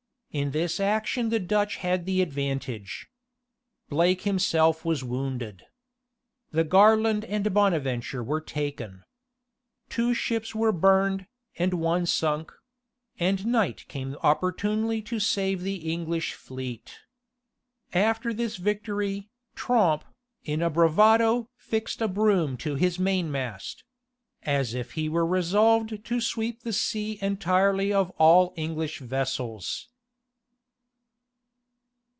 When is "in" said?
0.33-0.51, 20.45-20.61